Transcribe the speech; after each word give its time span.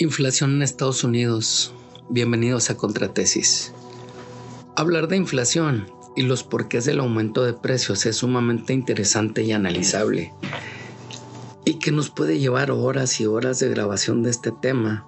Inflación 0.00 0.52
en 0.52 0.62
Estados 0.62 1.02
Unidos. 1.02 1.72
Bienvenidos 2.08 2.70
a 2.70 2.76
Contratesis. 2.76 3.72
Hablar 4.76 5.08
de 5.08 5.16
inflación 5.16 5.90
y 6.14 6.22
los 6.22 6.44
porqués 6.44 6.84
del 6.84 7.00
aumento 7.00 7.42
de 7.42 7.52
precios 7.52 8.06
es 8.06 8.18
sumamente 8.18 8.72
interesante 8.72 9.42
y 9.42 9.50
analizable 9.50 10.32
y 11.64 11.80
que 11.80 11.90
nos 11.90 12.10
puede 12.10 12.38
llevar 12.38 12.70
horas 12.70 13.20
y 13.20 13.26
horas 13.26 13.58
de 13.58 13.70
grabación 13.70 14.22
de 14.22 14.30
este 14.30 14.52
tema. 14.52 15.04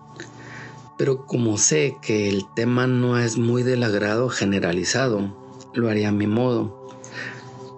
Pero 0.99 1.25
como 1.25 1.57
sé 1.57 1.97
que 2.03 2.29
el 2.29 2.43
tema 2.57 2.89
no 2.89 3.17
es 3.17 3.39
muy 3.39 3.63
del 3.63 3.85
agrado 3.85 4.29
generalizado, 4.29 5.37
lo 5.73 5.89
haría 5.89 6.09
a 6.09 6.13
mi 6.13 6.27
modo. 6.27 6.89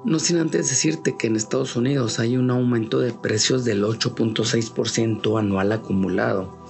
No 0.07 0.19
sin 0.19 0.39
antes 0.39 0.71
decirte 0.71 1.19
que 1.19 1.27
en 1.27 1.37
Estados 1.37 1.77
Unidos 1.77 2.19
hay 2.21 2.39
un 2.39 2.51
aumento 2.51 3.01
de 3.01 3.13
precios 3.13 3.67
del 3.67 3.85
8.6% 3.85 5.39
anual 5.39 5.73
acumulado 5.73 6.62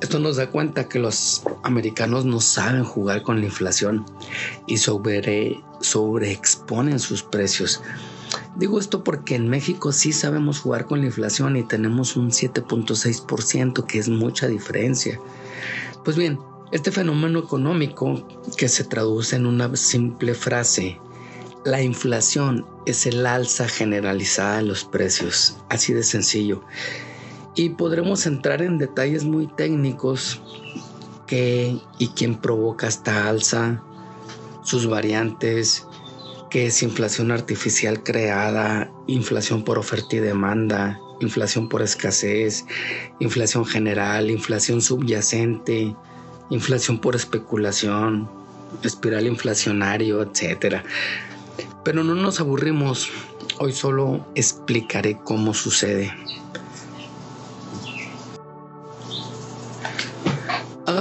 esto 0.00 0.18
nos 0.18 0.36
da 0.36 0.50
cuenta 0.50 0.88
que 0.88 0.98
los 0.98 1.42
americanos 1.62 2.24
no 2.24 2.40
saben 2.40 2.84
jugar 2.84 3.22
con 3.22 3.40
la 3.40 3.46
inflación 3.46 4.04
y 4.66 4.78
sobre, 4.78 5.60
sobreexponen 5.80 6.98
sus 6.98 7.22
precios. 7.22 7.80
Digo 8.56 8.78
esto 8.78 9.02
porque 9.02 9.34
en 9.34 9.48
México 9.48 9.92
sí 9.92 10.12
sabemos 10.12 10.60
jugar 10.60 10.86
con 10.86 11.00
la 11.00 11.06
inflación 11.06 11.56
y 11.56 11.64
tenemos 11.64 12.16
un 12.16 12.30
7.6%, 12.30 13.86
que 13.86 13.98
es 13.98 14.08
mucha 14.08 14.46
diferencia. 14.46 15.18
Pues 16.04 16.16
bien, 16.16 16.38
este 16.70 16.92
fenómeno 16.92 17.40
económico 17.40 18.26
que 18.56 18.68
se 18.68 18.84
traduce 18.84 19.36
en 19.36 19.46
una 19.46 19.74
simple 19.76 20.34
frase, 20.34 20.98
la 21.64 21.82
inflación 21.82 22.66
es 22.86 23.06
el 23.06 23.24
alza 23.26 23.68
generalizada 23.68 24.56
de 24.56 24.62
los 24.62 24.84
precios, 24.84 25.56
así 25.68 25.92
de 25.92 26.02
sencillo 26.02 26.62
y 27.54 27.70
podremos 27.70 28.26
entrar 28.26 28.62
en 28.62 28.78
detalles 28.78 29.24
muy 29.24 29.46
técnicos 29.46 30.40
que 31.26 31.78
y 31.98 32.08
quién 32.08 32.36
provoca 32.36 32.88
esta 32.88 33.28
alza, 33.28 33.82
sus 34.62 34.86
variantes, 34.86 35.86
qué 36.50 36.66
es 36.66 36.82
inflación 36.82 37.30
artificial 37.30 38.02
creada, 38.02 38.90
inflación 39.06 39.64
por 39.64 39.78
oferta 39.78 40.16
y 40.16 40.20
demanda, 40.20 41.00
inflación 41.20 41.68
por 41.68 41.82
escasez, 41.82 42.64
inflación 43.20 43.64
general, 43.64 44.30
inflación 44.30 44.82
subyacente, 44.82 45.94
inflación 46.50 46.98
por 46.98 47.16
especulación, 47.16 48.28
espiral 48.82 49.26
inflacionario, 49.26 50.22
etc. 50.22 50.82
Pero 51.84 52.04
no 52.04 52.14
nos 52.14 52.40
aburrimos, 52.40 53.08
hoy 53.58 53.72
solo 53.72 54.26
explicaré 54.34 55.18
cómo 55.24 55.54
sucede. 55.54 56.12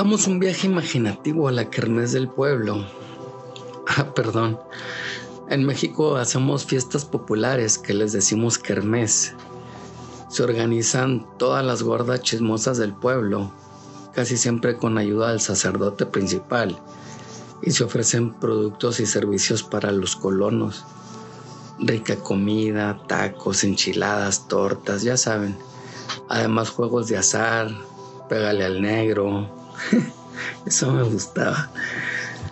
Hagamos 0.01 0.25
un 0.25 0.39
viaje 0.39 0.65
imaginativo 0.65 1.47
a 1.47 1.51
la 1.51 1.69
kermés 1.69 2.11
del 2.11 2.27
pueblo. 2.27 2.87
Ah, 3.85 4.15
perdón. 4.15 4.59
En 5.47 5.63
México 5.63 6.15
hacemos 6.15 6.65
fiestas 6.65 7.05
populares 7.05 7.77
que 7.77 7.93
les 7.93 8.11
decimos 8.11 8.57
kermés. 8.57 9.35
Se 10.27 10.41
organizan 10.41 11.27
todas 11.37 11.63
las 11.63 11.83
gordas 11.83 12.23
chismosas 12.23 12.79
del 12.79 12.95
pueblo, 12.95 13.51
casi 14.11 14.37
siempre 14.37 14.75
con 14.75 14.97
ayuda 14.97 15.29
del 15.29 15.39
sacerdote 15.39 16.07
principal, 16.07 16.79
y 17.61 17.69
se 17.69 17.83
ofrecen 17.83 18.33
productos 18.33 18.99
y 18.99 19.05
servicios 19.05 19.61
para 19.61 19.91
los 19.91 20.15
colonos. 20.15 20.83
Rica 21.77 22.15
comida, 22.15 22.99
tacos, 23.07 23.63
enchiladas, 23.63 24.47
tortas, 24.47 25.03
ya 25.03 25.15
saben. 25.15 25.55
Además 26.27 26.71
juegos 26.71 27.07
de 27.07 27.17
azar, 27.17 27.69
pégale 28.29 28.65
al 28.65 28.81
negro, 28.81 29.60
Eso 30.65 30.91
me 30.91 31.03
gustaba. 31.03 31.69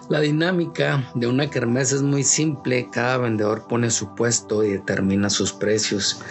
La 0.09 0.21
dinámica 0.21 1.11
de 1.13 1.27
una 1.27 1.49
kermés 1.49 1.91
es 1.91 2.01
muy 2.01 2.23
simple. 2.23 2.89
Cada 2.91 3.17
vendedor 3.17 3.67
pone 3.67 3.91
su 3.91 4.15
puesto 4.15 4.63
y 4.63 4.71
determina 4.71 5.29
sus 5.29 5.53
precios. 5.53 6.21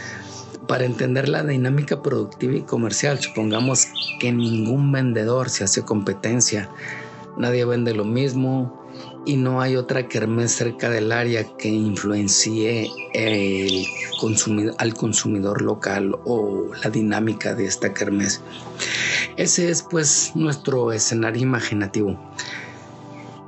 Para 0.67 0.85
entender 0.85 1.29
la 1.29 1.45
dinámica 1.45 2.03
productiva 2.03 2.57
y 2.57 2.63
comercial, 2.63 3.21
supongamos 3.21 3.87
que 4.21 4.33
ningún 4.33 4.91
vendedor 4.91 5.49
se 5.49 5.65
hace 5.65 5.83
competencia. 5.83 6.69
Nadie 7.37 7.65
vende 7.65 7.95
lo 7.95 8.05
mismo 8.05 8.88
y 9.25 9.37
no 9.37 9.61
hay 9.61 9.77
otra 9.77 10.09
kermés 10.09 10.53
cerca 10.53 10.89
del 10.91 11.13
área 11.13 11.45
que 11.57 11.69
influencie 11.69 12.91
al 14.79 14.95
consumidor 14.95 15.63
local 15.63 16.17
o 16.25 16.71
la 16.83 16.91
dinámica 16.91 17.55
de 17.55 17.67
esta 17.67 17.93
kermés. 17.93 18.41
Ese 19.37 19.71
es 19.71 19.83
pues 19.83 20.33
nuestro 20.35 20.93
escenario 20.93 21.43
imaginativo. 21.43 22.19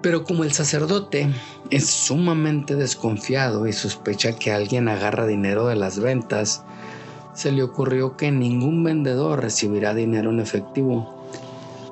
Pero 0.03 0.25
como 0.25 0.45
el 0.45 0.53
sacerdote 0.53 1.31
es 1.71 1.87
sumamente 1.87 2.75
desconfiado 2.75 3.67
y 3.67 3.73
sospecha 3.73 4.33
que 4.33 4.53
alguien 4.53 4.89
agarra 4.89 5.27
dinero 5.27 5.67
de 5.67 5.77
las 5.77 5.99
ventas, 5.99 6.65
se 7.35 7.53
le 7.53 7.63
ocurrió 7.63 8.17
que 8.17 8.31
ningún 8.31 8.83
vendedor 8.83 9.41
recibirá 9.41 9.95
dinero 9.95 10.31
en 10.31 10.41
efectivo, 10.41 11.29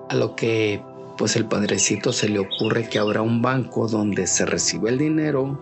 a 0.08 0.14
lo 0.14 0.34
que 0.34 0.82
pues 1.18 1.34
el 1.34 1.46
padrecito 1.46 2.12
se 2.12 2.28
le 2.28 2.38
ocurre 2.38 2.88
que 2.88 3.00
habrá 3.00 3.22
un 3.22 3.42
banco 3.42 3.88
donde 3.88 4.28
se 4.28 4.46
recibe 4.46 4.88
el 4.90 4.98
dinero 4.98 5.58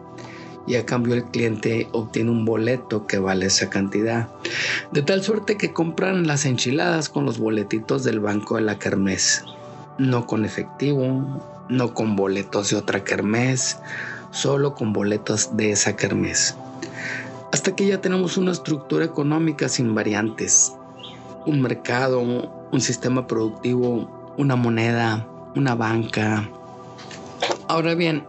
y 0.66 0.74
a 0.74 0.84
cambio 0.84 1.14
el 1.14 1.24
cliente 1.24 1.88
obtiene 1.92 2.30
un 2.30 2.44
boleto 2.44 3.06
que 3.06 3.18
vale 3.18 3.46
esa 3.46 3.70
cantidad. 3.70 4.28
De 4.92 5.02
tal 5.02 5.22
suerte 5.22 5.56
que 5.56 5.72
compran 5.72 6.26
las 6.26 6.44
enchiladas 6.44 7.08
con 7.08 7.24
los 7.24 7.38
boletitos 7.38 8.04
del 8.04 8.20
banco 8.20 8.56
de 8.56 8.62
la 8.62 8.78
kermés. 8.78 9.44
No 9.98 10.26
con 10.26 10.44
efectivo, 10.44 11.64
no 11.70 11.94
con 11.94 12.16
boletos 12.16 12.70
de 12.70 12.76
otra 12.76 13.02
kermés, 13.02 13.78
solo 14.32 14.74
con 14.74 14.92
boletos 14.92 15.56
de 15.56 15.70
esa 15.70 15.96
kermés. 15.96 16.56
Hasta 17.52 17.74
que 17.74 17.86
ya 17.86 18.00
tenemos 18.00 18.36
una 18.36 18.52
estructura 18.52 19.04
económica 19.06 19.68
sin 19.68 19.94
variantes. 19.94 20.74
Un 21.46 21.62
mercado, 21.62 22.20
un 22.20 22.80
sistema 22.80 23.26
productivo, 23.26 24.34
una 24.36 24.56
moneda, 24.56 25.26
una 25.56 25.74
banca. 25.74 26.48
Ahora 27.68 27.94
bien, 27.94 28.24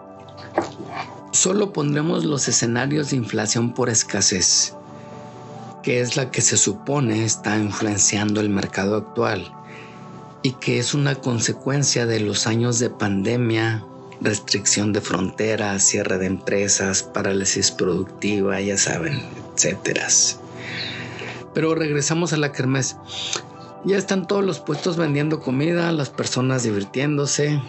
solo 1.31 1.73
pondremos 1.73 2.25
los 2.25 2.47
escenarios 2.47 3.11
de 3.11 3.17
inflación 3.17 3.73
por 3.73 3.89
escasez, 3.89 4.73
que 5.83 6.01
es 6.01 6.15
la 6.15 6.31
que 6.31 6.41
se 6.41 6.57
supone 6.57 7.23
está 7.23 7.57
influenciando 7.57 8.41
el 8.41 8.49
mercado 8.49 8.95
actual 8.95 9.51
y 10.41 10.53
que 10.53 10.79
es 10.79 10.93
una 10.93 11.15
consecuencia 11.15 12.05
de 12.05 12.21
los 12.21 12.47
años 12.47 12.79
de 12.79 12.89
pandemia, 12.89 13.83
restricción 14.21 14.93
de 14.93 15.01
fronteras, 15.01 15.83
cierre 15.83 16.17
de 16.17 16.27
empresas, 16.27 17.03
parálisis 17.03 17.71
productiva, 17.71 18.59
ya 18.61 18.77
saben, 18.77 19.21
etcétera. 19.53 20.07
Pero 21.53 21.75
regresamos 21.75 22.33
a 22.33 22.37
la 22.37 22.51
kermés. 22.51 22.95
Ya 23.85 23.97
están 23.97 24.27
todos 24.27 24.43
los 24.43 24.59
puestos 24.59 24.97
vendiendo 24.97 25.39
comida, 25.39 25.91
las 25.91 26.09
personas 26.09 26.63
divirtiéndose, 26.63 27.61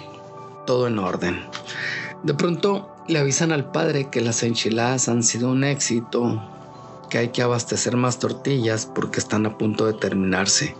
todo 0.66 0.86
en 0.86 0.98
orden. 0.98 1.40
De 2.22 2.34
pronto 2.34 2.90
le 3.06 3.18
avisan 3.18 3.52
al 3.52 3.70
padre 3.70 4.08
que 4.10 4.20
las 4.20 4.42
enchiladas 4.42 5.08
han 5.08 5.22
sido 5.22 5.50
un 5.50 5.64
éxito, 5.64 6.42
que 7.10 7.18
hay 7.18 7.28
que 7.28 7.42
abastecer 7.42 7.96
más 7.96 8.18
tortillas 8.18 8.86
porque 8.86 9.20
están 9.20 9.46
a 9.46 9.56
punto 9.56 9.86
de 9.86 9.92
terminarse. 9.92 10.74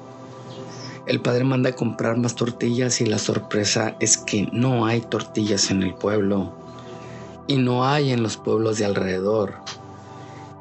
El 1.06 1.20
padre 1.20 1.44
manda 1.44 1.70
a 1.70 1.76
comprar 1.76 2.18
más 2.18 2.34
tortillas 2.34 3.00
y 3.00 3.06
la 3.06 3.18
sorpresa 3.18 3.96
es 4.00 4.18
que 4.18 4.48
no 4.52 4.84
hay 4.84 5.00
tortillas 5.00 5.70
en 5.70 5.82
el 5.82 5.94
pueblo 5.94 6.52
y 7.46 7.56
no 7.56 7.86
hay 7.86 8.12
en 8.12 8.22
los 8.22 8.36
pueblos 8.36 8.78
de 8.78 8.84
alrededor 8.84 9.54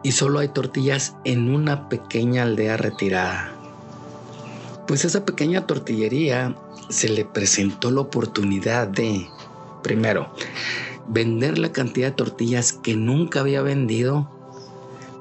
y 0.03 0.13
solo 0.13 0.39
hay 0.39 0.47
tortillas 0.47 1.16
en 1.25 1.53
una 1.53 1.89
pequeña 1.89 2.44
aldea 2.44 2.78
retirada. 2.78 3.56
Pues 4.88 5.03
esa 5.03 5.25
pequeña 5.25 5.68
tortillería 5.68 6.56
se 6.88 7.09
le 7.09 7.26
presentó 7.26 7.91
la 7.91 8.02
oportunidad 8.02 8.88
de, 8.88 9.28
primero, 9.84 10.32
vender 11.09 11.58
la 11.58 11.73
cantidad 11.73 12.08
de 12.08 12.16
tortillas 12.16 12.72
que 12.72 12.96
nunca 12.96 13.41
había 13.41 13.61
vendido, 13.61 14.32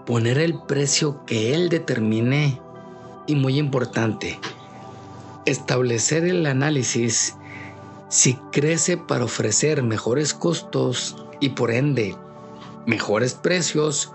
poner 0.07 0.39
el 0.39 0.63
precio 0.69 1.25
que 1.27 1.53
él 1.53 1.69
determine 1.69 2.61
y 3.27 3.35
muy 3.35 3.59
importante, 3.59 4.39
establecer 5.47 6.25
el 6.25 6.47
análisis 6.47 7.35
si 8.09 8.35
crece 8.53 8.97
para 8.97 9.25
ofrecer 9.25 9.83
mejores 9.83 10.33
costos 10.33 11.17
y 11.41 11.51
por 11.51 11.73
ende 11.73 12.15
mejores 12.87 13.35
precios 13.35 14.13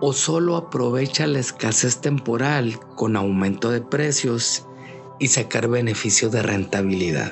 o 0.00 0.12
solo 0.12 0.56
aprovecha 0.56 1.28
la 1.28 1.38
escasez 1.38 2.00
temporal 2.00 2.80
con 2.96 3.14
aumento 3.14 3.70
de 3.70 3.80
precios 3.80 4.66
y 5.22 5.28
sacar 5.28 5.68
beneficio 5.68 6.30
de 6.30 6.42
rentabilidad. 6.42 7.30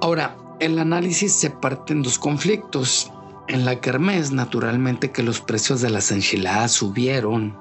Ahora, 0.00 0.36
el 0.58 0.80
análisis 0.80 1.32
se 1.32 1.48
parte 1.48 1.92
en 1.92 2.02
dos 2.02 2.18
conflictos. 2.18 3.12
En 3.46 3.64
la 3.64 3.80
kermés, 3.80 4.32
naturalmente 4.32 5.12
que 5.12 5.22
los 5.22 5.40
precios 5.40 5.80
de 5.80 5.90
las 5.90 6.10
enchiladas 6.10 6.72
subieron. 6.72 7.56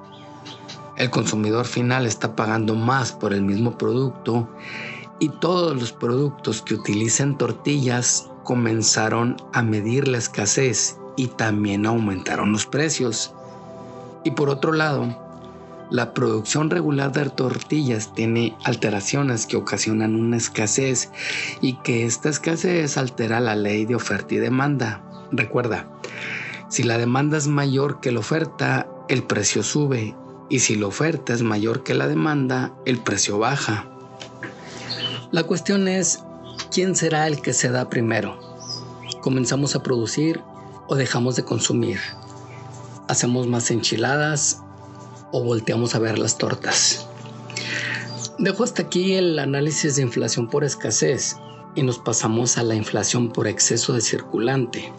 El 0.97 1.11
consumidor 1.11 1.67
final 1.67 2.07
está 2.07 2.35
pagando 2.35 2.73
más 2.73 3.11
por 3.11 3.31
el 3.31 3.43
mismo 3.43 3.77
producto 3.77 4.49
y 5.19 5.29
todos 5.29 5.79
los 5.79 5.93
productos 5.93 6.63
que 6.63 6.73
utilicen 6.73 7.37
tortillas 7.37 8.27
comenzaron 8.43 9.37
a 9.53 9.61
medir 9.61 10.07
la 10.07 10.17
escasez 10.17 10.97
y 11.15 11.27
también 11.27 11.85
aumentaron 11.85 12.53
los 12.53 12.65
precios. 12.65 13.35
Y 14.23 14.31
por 14.31 14.49
otro 14.49 14.73
lado, 14.73 15.28
la 15.89 16.13
producción 16.13 16.69
regular 16.69 17.11
de 17.11 17.29
tortillas 17.29 18.13
tiene 18.13 18.55
alteraciones 18.63 19.47
que 19.47 19.57
ocasionan 19.57 20.15
una 20.15 20.37
escasez 20.37 21.09
y 21.61 21.73
que 21.81 22.05
esta 22.05 22.29
escasez 22.29 22.97
altera 22.97 23.39
la 23.39 23.55
ley 23.55 23.85
de 23.85 23.95
oferta 23.95 24.35
y 24.35 24.37
demanda. 24.37 25.01
Recuerda, 25.31 25.87
si 26.69 26.83
la 26.83 26.97
demanda 26.97 27.37
es 27.37 27.47
mayor 27.47 27.99
que 28.01 28.11
la 28.11 28.19
oferta, 28.19 28.87
el 29.07 29.23
precio 29.23 29.63
sube 29.63 30.15
y 30.47 30.59
si 30.59 30.75
la 30.75 30.87
oferta 30.87 31.33
es 31.33 31.41
mayor 31.41 31.83
que 31.83 31.95
la 31.95 32.07
demanda, 32.07 32.73
el 32.85 32.99
precio 32.99 33.39
baja. 33.39 33.87
La 35.31 35.43
cuestión 35.43 35.87
es, 35.87 36.23
¿quién 36.71 36.95
será 36.95 37.25
el 37.25 37.41
que 37.41 37.53
se 37.53 37.69
da 37.69 37.89
primero? 37.89 38.39
¿Comenzamos 39.21 39.75
a 39.75 39.81
producir 39.81 40.41
o 40.87 40.95
dejamos 40.95 41.35
de 41.35 41.43
consumir? 41.43 41.99
¿Hacemos 43.07 43.47
más 43.47 43.71
enchiladas 43.71 44.63
o 45.31 45.43
volteamos 45.43 45.95
a 45.95 45.99
ver 45.99 46.19
las 46.19 46.37
tortas. 46.37 47.07
Dejo 48.37 48.63
hasta 48.63 48.83
aquí 48.83 49.15
el 49.15 49.37
análisis 49.37 49.97
de 49.97 50.01
inflación 50.01 50.47
por 50.47 50.63
escasez 50.63 51.35
y 51.75 51.83
nos 51.83 51.99
pasamos 51.99 52.57
a 52.57 52.63
la 52.63 52.75
inflación 52.75 53.31
por 53.31 53.47
exceso 53.47 53.93
de 53.93 54.01
circulante. 54.01 54.91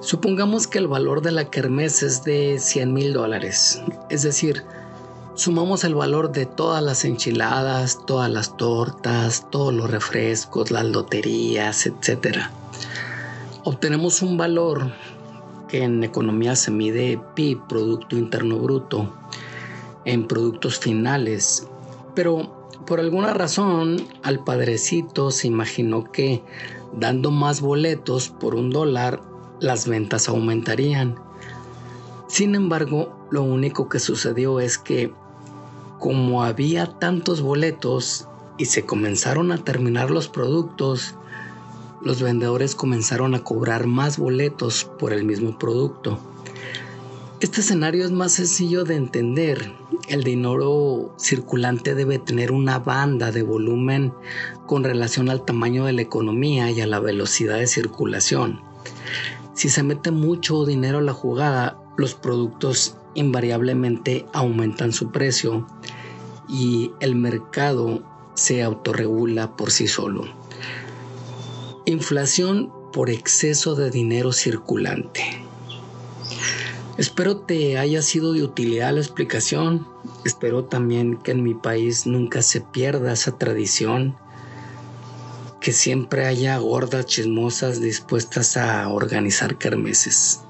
Supongamos 0.00 0.66
que 0.66 0.78
el 0.78 0.88
valor 0.88 1.22
de 1.22 1.32
la 1.32 1.48
kermés 1.48 2.02
es 2.02 2.24
de 2.24 2.58
100 2.58 2.92
mil 2.92 3.12
dólares, 3.12 3.80
es 4.10 4.22
decir, 4.22 4.64
sumamos 5.34 5.84
el 5.84 5.94
valor 5.94 6.32
de 6.32 6.44
todas 6.44 6.82
las 6.82 7.04
enchiladas, 7.04 8.00
todas 8.06 8.30
las 8.30 8.56
tortas, 8.56 9.46
todos 9.50 9.72
los 9.72 9.90
refrescos, 9.90 10.70
las 10.70 10.84
loterías, 10.84 11.86
etc. 11.86 12.38
Obtenemos 13.64 14.20
un 14.20 14.36
valor 14.36 14.92
en 15.82 16.04
economía 16.04 16.54
se 16.56 16.70
mide 16.70 17.20
PIB, 17.34 17.66
Producto 17.68 18.16
Interno 18.16 18.58
Bruto, 18.58 19.12
en 20.04 20.26
productos 20.28 20.78
finales. 20.78 21.66
Pero 22.14 22.68
por 22.86 23.00
alguna 23.00 23.34
razón 23.34 23.96
al 24.22 24.44
padrecito 24.44 25.30
se 25.30 25.48
imaginó 25.48 26.10
que 26.12 26.42
dando 26.92 27.30
más 27.30 27.60
boletos 27.60 28.28
por 28.28 28.54
un 28.54 28.70
dólar, 28.70 29.20
las 29.60 29.88
ventas 29.88 30.28
aumentarían. 30.28 31.16
Sin 32.28 32.54
embargo, 32.54 33.26
lo 33.30 33.42
único 33.42 33.88
que 33.88 33.98
sucedió 33.98 34.60
es 34.60 34.78
que 34.78 35.12
como 35.98 36.44
había 36.44 36.86
tantos 36.98 37.40
boletos 37.40 38.28
y 38.58 38.66
se 38.66 38.84
comenzaron 38.84 39.52
a 39.52 39.64
terminar 39.64 40.10
los 40.10 40.28
productos, 40.28 41.14
los 42.04 42.22
vendedores 42.22 42.74
comenzaron 42.74 43.34
a 43.34 43.42
cobrar 43.42 43.86
más 43.86 44.18
boletos 44.18 44.84
por 44.98 45.12
el 45.12 45.24
mismo 45.24 45.58
producto. 45.58 46.18
Este 47.40 47.62
escenario 47.62 48.04
es 48.04 48.10
más 48.10 48.32
sencillo 48.32 48.84
de 48.84 48.96
entender. 48.96 49.72
El 50.08 50.22
dinero 50.22 51.14
circulante 51.18 51.94
debe 51.94 52.18
tener 52.18 52.52
una 52.52 52.78
banda 52.78 53.32
de 53.32 53.42
volumen 53.42 54.12
con 54.66 54.84
relación 54.84 55.30
al 55.30 55.44
tamaño 55.44 55.86
de 55.86 55.94
la 55.94 56.02
economía 56.02 56.70
y 56.70 56.80
a 56.80 56.86
la 56.86 57.00
velocidad 57.00 57.58
de 57.58 57.66
circulación. 57.66 58.60
Si 59.54 59.68
se 59.68 59.82
mete 59.82 60.10
mucho 60.10 60.64
dinero 60.64 60.98
a 60.98 61.02
la 61.02 61.12
jugada, 61.12 61.78
los 61.96 62.14
productos 62.14 62.96
invariablemente 63.14 64.26
aumentan 64.32 64.92
su 64.92 65.10
precio 65.10 65.66
y 66.48 66.92
el 67.00 67.14
mercado 67.14 68.02
se 68.34 68.62
autorregula 68.62 69.56
por 69.56 69.70
sí 69.70 69.86
solo. 69.86 70.43
Inflación 71.86 72.72
por 72.94 73.10
exceso 73.10 73.74
de 73.74 73.90
dinero 73.90 74.32
circulante. 74.32 75.20
Espero 76.96 77.40
te 77.40 77.76
haya 77.76 78.00
sido 78.00 78.32
de 78.32 78.42
utilidad 78.42 78.94
la 78.94 79.00
explicación. 79.00 79.86
Espero 80.24 80.64
también 80.64 81.18
que 81.18 81.32
en 81.32 81.42
mi 81.42 81.52
país 81.52 82.06
nunca 82.06 82.40
se 82.40 82.62
pierda 82.62 83.12
esa 83.12 83.36
tradición. 83.36 84.16
Que 85.60 85.74
siempre 85.74 86.24
haya 86.24 86.56
gordas 86.56 87.04
chismosas 87.04 87.82
dispuestas 87.82 88.56
a 88.56 88.88
organizar 88.88 89.58
kermeses. 89.58 90.40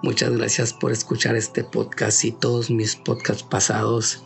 Muchas 0.00 0.30
gracias 0.30 0.72
por 0.72 0.92
escuchar 0.92 1.34
este 1.34 1.64
podcast 1.64 2.24
y 2.24 2.30
todos 2.30 2.70
mis 2.70 2.94
podcasts 2.94 3.42
pasados. 3.42 4.22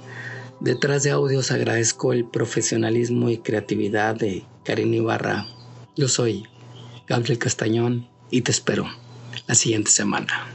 Detrás 0.60 1.02
de 1.02 1.12
audios 1.12 1.50
agradezco 1.50 2.12
el 2.12 2.26
profesionalismo 2.26 3.30
y 3.30 3.38
creatividad 3.38 4.16
de 4.16 4.44
Karin 4.64 4.92
Ibarra 4.92 5.46
yo 6.00 6.08
soy 6.08 6.46
Gabriel 7.06 7.38
Castañón 7.38 8.08
y 8.30 8.40
te 8.40 8.52
espero 8.52 8.88
la 9.46 9.54
siguiente 9.54 9.90
semana. 9.90 10.46